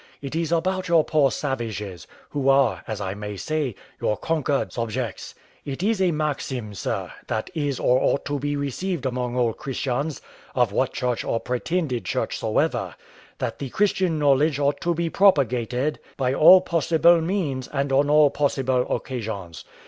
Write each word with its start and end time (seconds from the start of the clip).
It 0.19 0.35
is 0.35 0.51
about 0.51 0.87
your 0.87 1.03
poor 1.03 1.29
savages, 1.29 2.07
who 2.29 2.49
are, 2.49 2.81
as 2.87 2.99
I 2.99 3.13
may 3.13 3.37
say, 3.37 3.75
your 4.01 4.17
conquered 4.17 4.73
subjects. 4.73 5.35
It 5.63 5.83
is 5.83 6.01
a 6.01 6.09
maxim, 6.11 6.73
sir, 6.73 7.11
that 7.27 7.51
is 7.53 7.79
or 7.79 7.99
ought 8.01 8.25
to 8.25 8.39
be 8.39 8.55
received 8.55 9.05
among 9.05 9.37
all 9.37 9.53
Christians, 9.53 10.19
of 10.55 10.71
what 10.71 10.93
church 10.93 11.23
or 11.23 11.39
pretended 11.39 12.03
church 12.05 12.39
soever, 12.39 12.95
that 13.37 13.59
the 13.59 13.69
Christian 13.69 14.17
knowledge 14.17 14.57
ought 14.57 14.81
to 14.81 14.95
be 14.95 15.11
propagated 15.11 15.99
by 16.17 16.33
all 16.33 16.61
possible 16.61 17.21
means 17.21 17.67
and 17.67 17.93
on 17.93 18.09
all 18.09 18.31
possible 18.31 18.87
occasions. 18.95 19.63